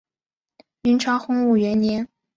[0.81, 2.09] 明朝洪武元年。